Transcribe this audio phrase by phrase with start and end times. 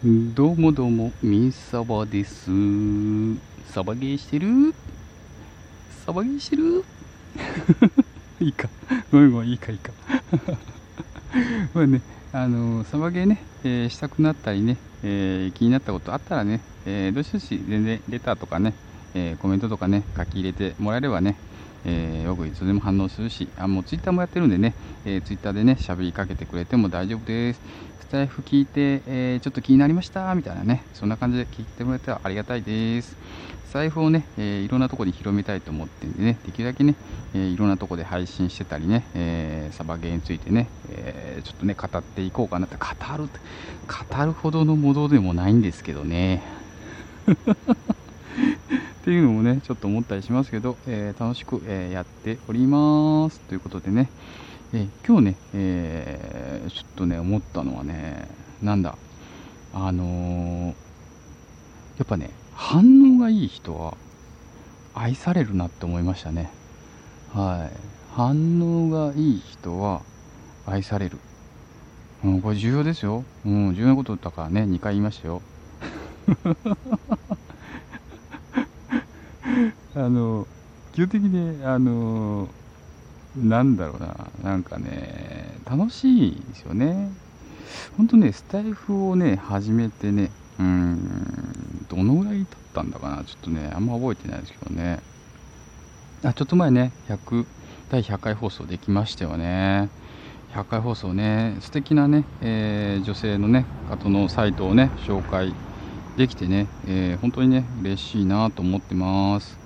[0.00, 2.44] どうもどうも、みさばです。
[3.72, 4.72] サバゲーしてる？
[6.06, 6.84] サバゲーしてる？
[8.38, 8.68] いいか。
[9.10, 9.90] ごめんごめん、いいかいいか。
[11.74, 12.00] まあね、
[12.32, 18.74] あのサバゲーね、えー、したくなったりね、えー、気になったことあったらね、えー、どしどし全然レターとかね、
[19.14, 21.34] えコメントとかね、書き入れてもらえればね、
[21.84, 27.60] えー、僕いつでも反応するし、あ、もうツイッターもやってるんでね、えー、ツイッターでね、喋りかけてくれても大丈夫です。
[28.08, 30.34] スタイフ聞いて、えー、ちょっと気になりました？
[30.34, 33.14] みたいなね、そんな感じで聞いてもらえたらありがたいです。
[33.70, 36.94] 財布をね、えー、いろんなとこに広めたいと思ってんでね、できるだけね、
[37.34, 42.86] えー、いろんなとこで配信してたりね、えー、サバゲーについてね、えちょっとね、語っていこうかなって、語
[43.18, 43.28] る、
[44.08, 46.42] 語るほどのものでもないんですけどね。
[47.28, 53.38] っていうのもね、ちょっと思ったりしますけど、え楽しく、えやっております。
[53.40, 54.08] ということでね、
[54.74, 58.28] え今日ね、えー、ちょっとね、思ったのはね、
[58.62, 58.98] なんだ、
[59.72, 60.74] あのー、や
[62.02, 63.96] っぱね、反応がいい人は
[64.94, 66.50] 愛されるなって思いましたね。
[67.32, 67.76] はい。
[68.14, 70.02] 反応がいい人は
[70.66, 71.16] 愛される。
[72.24, 73.24] うん、これ重要ですよ。
[73.46, 75.40] うん、重要なことだからね、2回言いましたよ。
[79.94, 80.46] あの、
[80.92, 82.48] 基本的に、あの
[83.42, 87.10] なんだろうな、なんかね、楽しいですよね。
[87.96, 95.00] ほんとね、スタイフをね、始めてね、うーん、どのぐらい経ったんだかな、ちょっとね、あんま覚えてないですけどね。
[96.24, 97.46] あ、ちょっと前ね、100、
[97.90, 99.88] 第100回放送できましたよね。
[100.54, 105.52] 100回放送ね、素敵なね、えー、女性のね、方のサイトをね、紹介
[106.16, 109.58] できてね、えー、本当にね、嬉しいなと思ってます。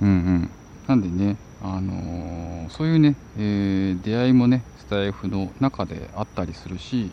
[0.00, 0.50] うんうん。
[0.86, 7.10] なんでね、あの、そういうね、えー、出会いもねスタイフの中であったりするし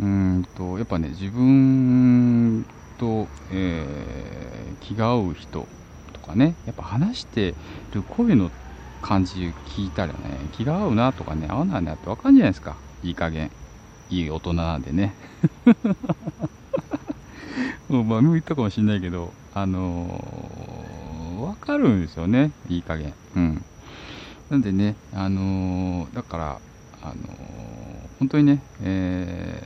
[0.00, 2.64] うんとやっぱね自分
[2.98, 5.66] と、えー、気が合う人
[6.12, 7.54] とかねやっぱ話して
[7.92, 8.50] る声の
[9.02, 10.18] 感じ聞いたらね
[10.52, 13.50] 気が合うなとかね合わないなって分かるんじゃないですかいい加減
[14.10, 15.14] いい大人なんでね
[17.88, 20.20] もう番組言ったかもしれないけどあの
[21.40, 23.14] わかるんですよね、いい加減。
[23.36, 23.64] うん。
[24.50, 26.60] なんでね、あのー、だから、
[27.02, 27.16] あのー、
[28.18, 29.62] 本当にね、え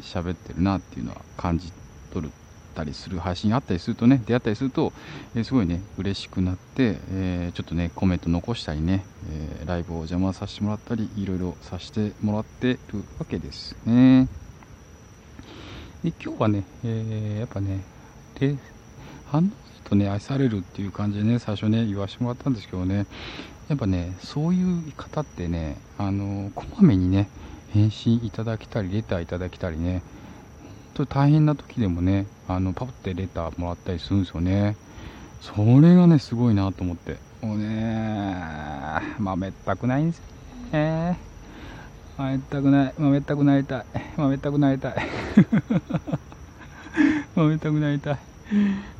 [0.00, 1.72] ー、喋ってるなっていうのは感じ
[2.12, 2.32] 取る
[2.74, 4.92] たりする配信あったりするとね、出会ったりすると、
[5.34, 12.78] えー、すごいね、嬉しくなって、えー、ちょっとね、コメント残したりね、えー、ライブを邪魔させてもらったり、いろいろさせてもらってる
[13.18, 14.28] わけですね。
[16.02, 17.80] で今日はね、えー、やっぱね、
[18.38, 18.56] で
[19.26, 23.06] 反応するとね愛されるっていう感じでね最初ね言わしてもらったんですけどね
[23.68, 27.28] やっぱねそういう方ってねあのこまめにね
[27.72, 30.02] 返信いただけたりレターいただけたりね
[30.96, 34.76] 本当大変な時でもねあのパプってレターもらったりするんですよね。
[35.40, 37.16] それがねすごいなと思って。
[37.42, 38.36] もうね
[39.18, 40.24] まめったくないんですよ
[40.72, 41.18] ね。
[42.16, 42.94] まめったくない。
[42.96, 43.84] まめったくなりたい。
[44.16, 44.94] ま めったくなりたい。
[47.34, 48.18] まめったくなりたい。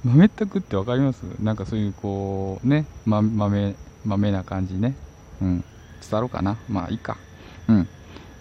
[0.05, 1.23] 豆ったくって分かります？
[1.41, 4.94] なんかそういうこうね、ま、豆豆な感じね
[5.41, 5.65] うん
[6.00, 7.16] 伝わろうかなまあいいか
[7.69, 7.87] うんっ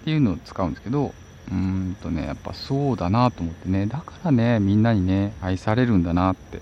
[0.04, 1.14] ていうのを使うんですけど
[1.50, 6.62] うーんとねやっぱそうだなと思ってねだからねみんなにね愛されるんだなって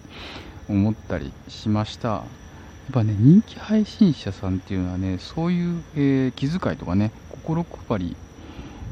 [0.69, 7.11] 思ったりしましたやっぱね人気配信者さんっていうのはねそういう、えー、気遣いとかね
[7.43, 8.15] 心配り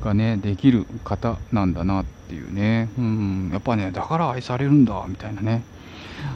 [0.04, 5.64] がねできる方なんだなっていうねうんやっぱねだから愛されるんだみたいなね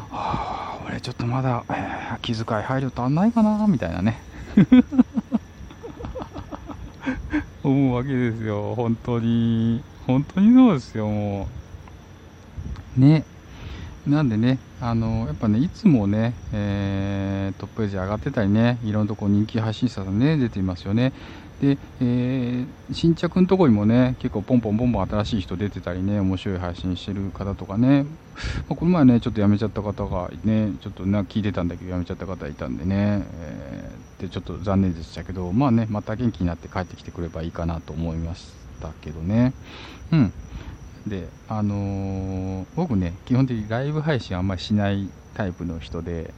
[0.09, 4.19] はああ俺ちょっとまだ、えー、気遣い配慮足んないかなみたいなね。
[7.63, 8.75] 思うわけですよ。
[8.75, 9.81] 本当に。
[10.05, 11.47] 本当にそうですよも
[12.97, 12.99] う。
[12.99, 13.23] ね。
[14.05, 21.13] なんでね、あのやっぱね、いつもね、えー、トップページ上がってたりね、いろんなとこ人気配信者さんね、出ていますよね。
[21.61, 28.03] で、えー、新着のとこにもね、結構ポンポンポンポン新しい人出てたりね、面白い配信してる方とかね、
[28.67, 38.51] まあ、この前ね、ちょっと辞めちゃった方がね、ちょっとな聞いてたんだけど、辞めちゃった方いたんでね、えー、でちょっと残念でしたけど、まあね、また元気になって帰ってきてくればいいかなと思いまし
[38.81, 39.53] たけどね。
[40.11, 40.33] うん。
[41.07, 46.33] で、あのー、僕ね、基本的にライブ配信あんまりしないタイプの人で、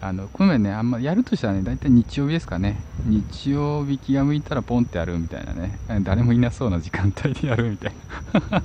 [0.00, 2.76] あの、この前ね、あんまやるとしたらね、大体日曜日ですかね。
[3.06, 5.78] 日曜日気が向いたらポンってやるみたいなね。
[6.02, 7.92] 誰もいなそうな時間帯でやるみたい
[8.50, 8.62] な。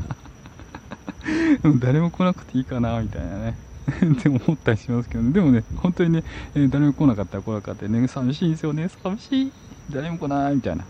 [1.80, 3.58] 誰も来なくていいかな、みたいなね。
[3.88, 5.32] って思ったりしますけどね。
[5.32, 6.24] でもね、本当にね、
[6.54, 8.90] 誰も来なかったら来なかったね、寂しいんですよね。
[8.90, 9.52] 寂しい。
[9.92, 10.86] 誰も来ないみたいな。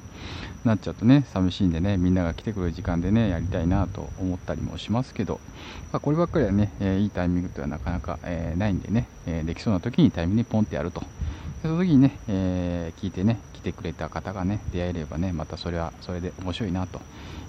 [0.68, 5.40] なっちゃうとね寂しいんでねみんなが来てくれる時間でねやりたいなと思ったりもしますけど、
[5.92, 11.02] まあ、こればっかりはね、えー、いいタイミングとはなかなか、えー、ないんでね、えー、できそうな時にタイミングにポンってやると。
[11.62, 17.02] その時にね、え聞いてね来てくれた方がね出会えればねまたそれはそれで面白いなと。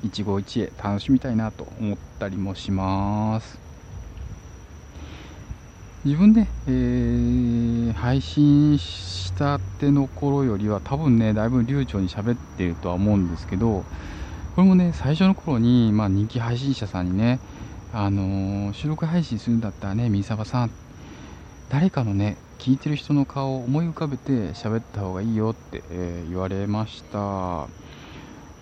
[0.02, 3.58] 一期一会楽しみたいなと思ったりもします。
[6.04, 13.84] 自分で、えー、配信したての頃よりは多分ねだいぶ流暢に喋ってるとは思うんですけど
[14.56, 17.38] これもね最初の頃に、まあ、人気配信者さんにね、
[17.92, 20.70] あのー、収録配信するんだったらね三沢さん
[21.68, 27.68] 誰かのね聞いてる人の顔を思い浮かべて喋った方がいいよって、えー、言われました。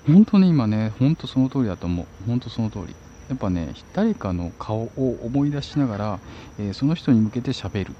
[0.06, 2.06] 本当に今ね本当その通りだと思う。
[2.26, 2.94] 本当その通り。
[3.28, 6.18] やっぱね誰かの顔を思い出しながら、
[6.58, 7.94] えー、その人に向けて喋る。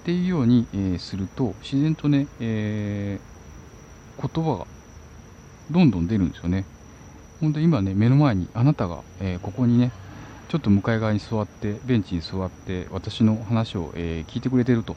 [0.00, 4.66] っていうように、え、すると自然とね、えー、言葉が
[5.70, 6.64] どんどん出るんですよね。
[7.40, 9.92] 本当今ね目の前にあなたが、えここにね
[10.48, 14.96] ちょっと向かい側に座ってベンチに座って私の話を、え聞いてくれてると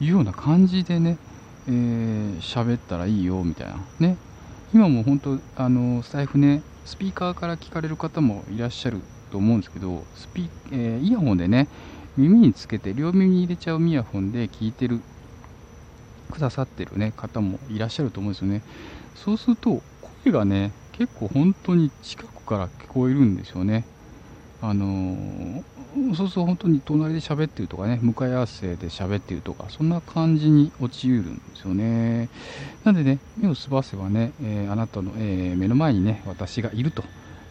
[0.00, 1.18] いうような感じでね
[1.66, 3.76] 喋、えー、ったらいいよみたいな。
[3.98, 4.16] ね。
[4.74, 9.00] 今も本当あのスタイフねスピーカーから聞かれる方もいらっしゃる
[9.30, 11.68] と思うんですけどスピ、えー、イヤホンでね
[12.16, 15.00] 耳につけて両耳に入れちゃうイヤホンで聞いてる
[16.30, 18.62] くださってる、ね、方もいらっしゃると思うんですよね。
[19.14, 19.82] そうすると
[20.24, 23.84] 声がね結構本当に近くから聞こえるんですよね。
[24.60, 25.62] あのー、
[26.14, 32.28] そうすると本当に隣で喋ってるとかね向かい合わせで喋ってるとかそんな感じに陥るんですよね。
[32.84, 37.02] なんでね目をすばせばね、えー、あなたの、えー、目の前にね私がいると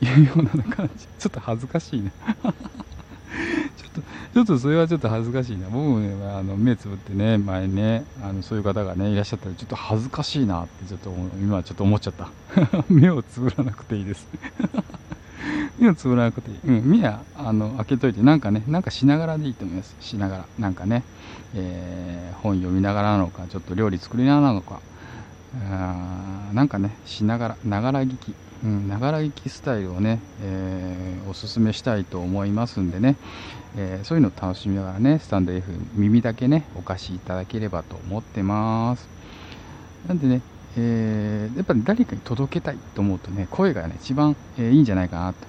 [0.02, 1.06] いうような感じ。
[1.19, 2.13] ちょっと恥ずかしいね
[4.33, 11.10] ちょっとそれはちょっと恥ずかしいな僕もねあの目つぶってね前ねあのそういう方がねいらっしゃったらちょっと恥ずかしいなってちょっと
[11.42, 12.30] 今はちょっと思っちゃった
[12.88, 14.28] 目をつぶらなくていいです
[15.80, 16.57] 目をつぶらなくていい。
[16.63, 19.95] うん、目はあの開けといて、なんかね、なんかしながらでいいと思います。
[20.00, 20.45] しながら。
[20.60, 21.04] なんかね、
[21.56, 24.80] えー、本読みながらなのか、ちょっと料理作りながらなのか、
[25.56, 28.33] あなんかね、しながら、ながら聞き。
[28.63, 33.15] ながら聞きスタイルをね、えー、おすすめしたいと思いますんでね、
[33.75, 39.09] えー、そういうのを楽しみながらね、スタンド F 耳だけね、お貸しいただければと思ってます。
[40.07, 40.42] なんでね、
[40.77, 45.39] えー、やっぱり誰かに届けたいと思うとね声がね一番、えー、いいんじゃないかなと、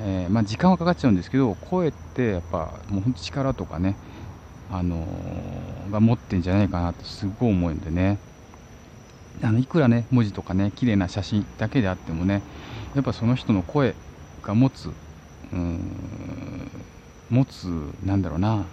[0.00, 3.96] え、まあ、時間はかかっちゃうんですけど声ってやっぱもうほんと力とかね
[4.70, 5.06] あの
[5.90, 8.18] が持ってんじゃないかなとすごい思うんでね
[9.42, 12.42] あのいくらね文字とかね綺麗な写真だけであってもね
[12.94, 13.94] やっぱその人の声
[14.42, 14.90] が持つ
[15.52, 15.80] うん
[17.30, 17.64] 持つ
[18.04, 18.64] なんだろうな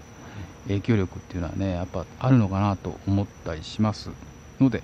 [0.67, 4.09] 影響力っていうのはねやっぱあるのかなと思ったりします
[4.59, 4.83] ので、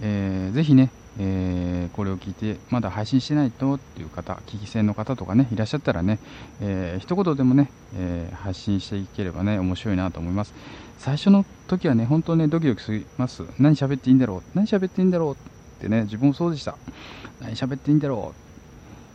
[0.00, 6.18] えー、ぜひね、えー、これを聞いてまだ配信してないとっていう方聞き戦の方とかねいらっしゃったらね、
[6.60, 10.54] えー、一言でもね、えー、発信していければね面白いなと思います。
[10.98, 13.44] 最初の時はね本当ねドキドキします。
[13.58, 14.42] 何喋っていいんだろう？
[14.54, 15.36] 何喋っていいんだろうっ
[15.80, 16.76] てね自分もそうでした。
[17.40, 18.34] 何喋っていいんだろ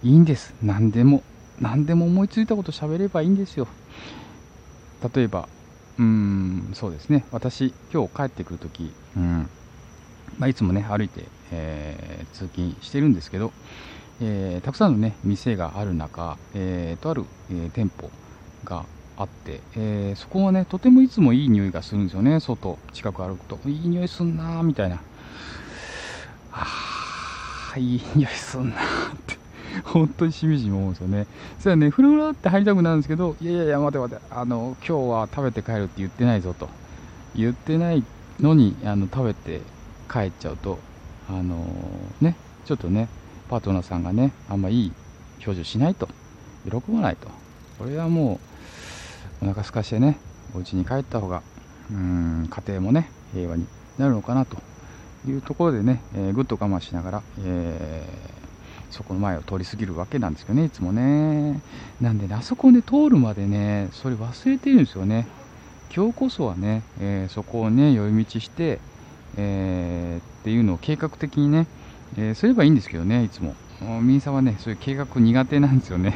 [0.04, 0.08] う？
[0.08, 0.54] いいんです。
[0.64, 1.24] 何でも
[1.60, 3.68] 何でも思いついたこと喋ればいいんですよ。
[5.14, 5.50] 例えば
[5.98, 7.26] うんそうですね。
[7.32, 9.50] 私今日帰ってくるとき、うん。
[10.38, 13.52] まあ、いつもね歩いて、えー、通勤してるんですけど、
[14.22, 18.10] えー、たくさんのね店がある中、えー、とある、え店舗
[18.64, 18.86] が
[19.18, 25.02] あって、えそこはねとてもいつもいい匂いがするんですよね外近く歩くといい匂いすんなーみたいな
[26.52, 26.68] あ
[27.78, 29.40] いい匂いすんなーって
[29.86, 31.28] 本当にしみじみ思うんですよね。
[31.60, 36.70] それはね、ふるふるって入りたくなるんですけど、いやいやいや、待て待て、あの、今日は食べて帰るって言ってないぞと。
[37.36, 38.04] 言ってない
[38.40, 39.62] のに、あの、食べて
[40.12, 40.80] 帰っちゃうと、
[41.30, 42.36] あのー、ね、
[42.66, 43.08] ちょっとね、
[43.50, 44.92] パートナーさんがね、あんまいい
[45.46, 46.08] 表情しないと、
[46.66, 47.28] 喜ばないと、
[47.78, 48.40] これはも
[49.42, 50.18] う、お腹すかしてね、
[50.54, 51.42] お家に帰った方が、
[51.92, 53.66] うん、家庭もね、平和に
[53.98, 54.58] なるのかなと
[55.28, 61.62] いうところでね、えー、ぐっと我慢しながら、えー、そこの前を通り過ぎるわけなんですよね、いつもね。
[62.02, 65.28] なんでね、あそこをね、通るまでね、それ忘れてるんですよね。
[65.96, 68.80] 今日こそはね、えー、そこをね、寄り道して、
[69.40, 71.68] えー、っていうのを計画的にね、
[72.18, 73.56] えー、すればいいんですけどね、いつも。
[74.02, 76.14] ミンさんはね、そういう計画苦手なんですよね。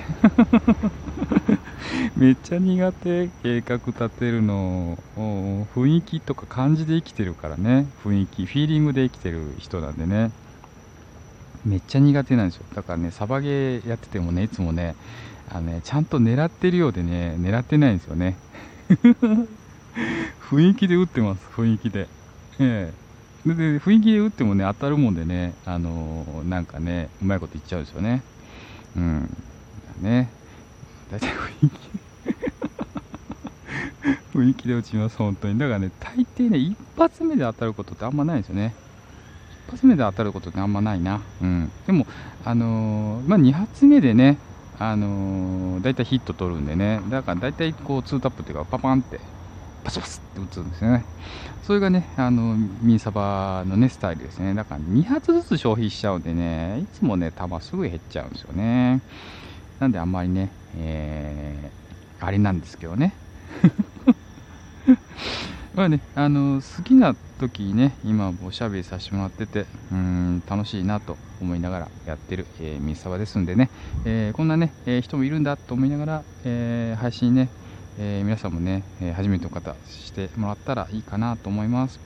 [2.18, 10.32] めっちゃ苦手、計画立てるの、雰囲気とか感じで生きてるからね、雰囲気、フィーリングで生きてる人なんでね、
[11.64, 12.66] めっちゃ苦手なんですよ。
[12.76, 14.96] だからね、サバゲーやっててもね、いつもね、
[15.50, 18.36] あのねちゃんと狙ってるようでね、狙ってないんですよね。
[20.50, 22.10] 雰囲気で打ってます、雰囲気で。
[22.60, 23.03] ええ
[23.46, 28.22] で雰囲気で打ってもね当たるもんでねあのー、なんかねうまいこと言っちゃうんですよね。
[28.96, 29.30] うん。
[30.02, 30.30] ね。
[31.12, 32.04] 大体雰囲気。
[34.34, 35.60] 雰囲気で打ちます本当に。
[35.60, 38.74] だからね大抵ね一発目で当たることってあんまないんですよね。
[39.68, 41.22] 一発目で当たることってあんまないな。
[41.42, 41.72] うん。
[41.86, 42.08] でも
[42.46, 44.38] あのー、まあ2発目でね
[44.80, 47.02] あのー、大体ヒット取るんでね。
[47.10, 49.20] だから大体こう2タップっていうかパパンって
[49.84, 51.06] パスパスって打つんですよね。
[51.64, 54.54] それがね、あの、ミンサバのね、スタイルですね。
[54.54, 59.02] だから2発ずつ消費しちゃうんでね、いつもね、球すぐ減っちゃうんですよね。
[59.80, 63.14] なんであんまりね、えー、あれなんですけどね。
[65.76, 73.70] まあね、あの、好きな時にね、今おしゃべりさせてもらってて、うん、楽しいなと思いながらやってる、えー、ミンサバですんでね、
[74.06, 77.50] えー、こんなね、えー、人もいるんだと思いながら、えー、配信ね、
[78.00, 82.00] えー、皆さんもね、え、初めての方してもらったらいいかなと思います。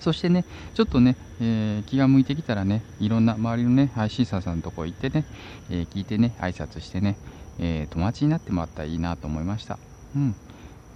[0.00, 0.44] そしてね
[0.74, 5.24] ちょっとね、え、気が向いてきたらねいろんな周りのね配信者さんのとこ行ってね、
[5.70, 7.16] え聞いてね挨拶してね、
[7.58, 9.78] え友達になってもらったらいいなと思いました。
[10.16, 10.34] うん。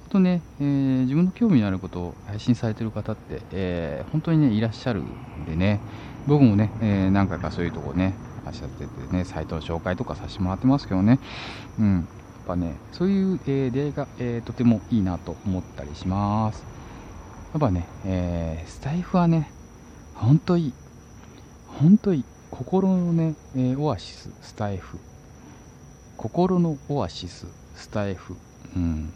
[0.08, 5.80] とね、えー、自分の興味のあることを配信されてる方って、えー、本当にね、いらっしゃるんでね、
[6.26, 11.18] 僕もね、えー、何回かそういうとこね、足立っててね、サイトの紹介とかさせてもらってますけどね、
[11.78, 12.08] うん、
[12.46, 16.64] ぱね、そういう、えー、出会いが、えー、とてもいいなと思ったりします。
[17.52, 19.50] やっぱね、えー、スタイフはね、
[20.14, 20.72] ほんといい。
[21.66, 22.24] ほんといい。
[22.50, 24.98] 心のね、えー、オアシス、スタイフ。
[26.16, 28.36] 心のオアシス、スタイフ。
[28.74, 29.10] うん。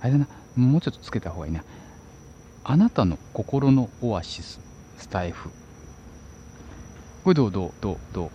[0.00, 1.62] あれだな、もうちょっとつけた方がいいな。
[2.64, 4.60] あなたの心のオアシス、
[4.98, 5.48] スタイフ。
[7.24, 8.30] これどうどうどうどう？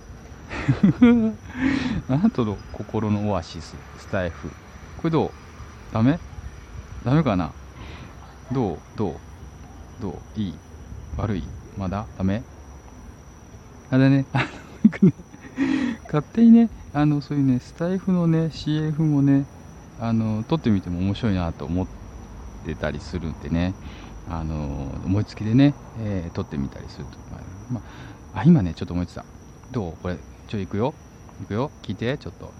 [2.09, 4.49] あ なたの心のオアシス、スタイフ。
[4.97, 5.31] これどう？
[5.93, 6.19] ダメ？
[7.03, 7.51] ダメかな？
[8.51, 8.79] どう？
[8.95, 9.15] どう？
[10.01, 10.39] どう？
[10.39, 10.59] いい？
[11.17, 11.43] 悪い？
[11.77, 12.05] まだ？
[12.17, 12.43] ダメ？
[13.89, 14.25] あれ ね、
[16.05, 19.45] 勝手にね、あの、そういうね、スタイフのね、CF もね、
[19.99, 21.87] あの、撮ってみても面白いなと思っ
[22.65, 23.73] てたりするんでね、
[24.29, 27.17] あの、思いつきでね、えー、撮ってみたりすると。
[27.69, 27.81] ま
[28.33, 29.25] あ、あ、今ね、ちょっと思いついた。
[29.71, 29.97] どう？
[30.01, 30.93] これ、ちょ、行くよ。
[31.41, 31.71] 行くよ。
[31.81, 32.51] 聞いて、ちょっと。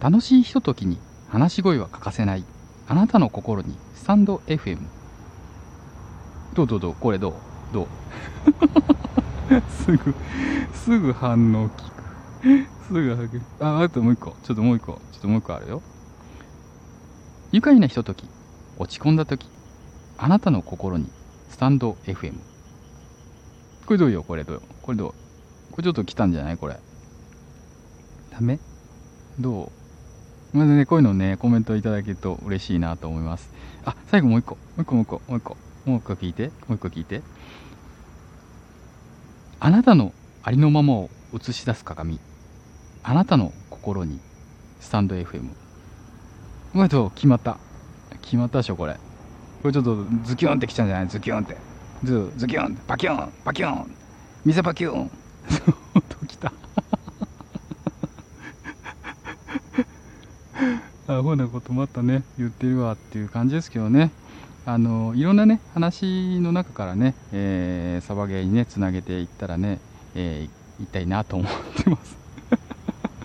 [0.00, 2.44] 楽しいひとときに話し声は欠かせない。
[2.86, 4.78] あなたの心にスタンド FM。
[6.54, 6.94] どうどうどう？
[6.94, 7.34] これどう？
[7.72, 7.86] どう？
[9.70, 10.14] すぐ、
[10.74, 12.02] すぐ反応聞く。
[12.86, 13.14] すぐ
[13.60, 14.36] 反応あ、あともう一個。
[14.42, 15.00] ちょっともう一個。
[15.12, 15.82] ちょっともう一個あるよ。
[17.52, 18.28] 愉快なひととき、
[18.76, 19.48] 落ち込んだとき、
[20.18, 21.10] あなたの心に
[21.48, 22.34] スタンド FM。
[23.86, 24.22] これどうよ？
[24.22, 24.56] これどう？
[24.56, 25.14] よこれどう？
[25.74, 26.56] これちょっと来たんじゃない？
[26.56, 26.78] これ。
[28.30, 28.60] ダメ？
[29.40, 29.72] ど
[30.54, 30.56] う？
[30.56, 33.50] まずね、こういうのね、コメントいただけると嬉しいなと思います。
[33.84, 34.54] あ、最後もう一個。
[34.54, 35.56] もう一個、もう一個、もう一個。
[35.84, 36.46] もう一個聞いて。
[36.46, 37.22] もう一個聞いて。
[39.58, 40.12] あなたの
[40.44, 42.20] ありのままを映し出す鏡。
[43.02, 44.20] あなたの心に
[44.78, 45.40] スタンド FM。
[46.74, 47.58] うまいと決まった。
[48.22, 48.94] 決まったでしょ、これ。
[48.94, 51.08] これちょっとズキュンってきちゃうんじゃない？
[51.08, 51.56] ズキュンって。
[52.04, 53.96] ズ、ズキュン、バキュン、バキュン、
[54.44, 55.10] 水バキュン。
[56.20, 56.52] ときた。
[61.06, 62.22] アホなことまたね。
[62.38, 64.10] 言ってるわっていう感じですけどね。
[64.66, 69.78] あのいろんなね話の中からね、えー、サバゲーにねつなげていったらね、
[70.14, 72.16] えー、いたいなと思ってます。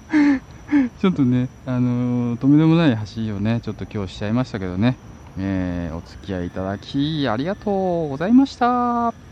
[1.02, 4.96] ちょっとね、あの、とめどもない橋をね、ちょっと今日しちゃいましたけどね、
[5.38, 9.29] えー、お付き合いいただきありがとうございました。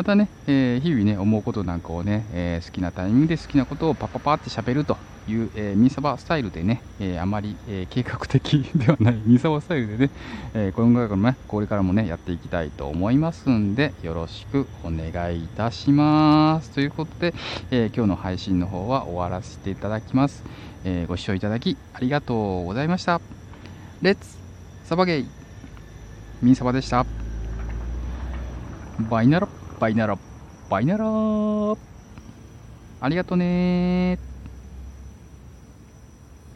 [0.00, 4.96] またね、えー、日々ね、思うことなんかをね、えー、好きなタイミングで好きなことをパッパパって喋ると
[5.28, 10.10] いう、えー、ミサバスタイルでね、えー、あまり、え、計画的ではない ミサバスタイルでね、
[10.54, 16.70] えー、このからもね、これからもね、やっていきたいと思いますんで、よろしくお願いいたします。
[16.70, 17.34] ということで、
[17.70, 20.42] え、今日の配信の方は終わらせていただきます。
[20.84, 23.20] え、ご視聴いただきありがとうございました。
[24.00, 24.38] レッツ
[24.84, 25.26] サバゲイ
[26.40, 27.04] ミンサバでした。
[29.10, 30.18] バイナロバイナラ
[30.68, 31.06] バイナラ。
[33.02, 34.18] ありがとね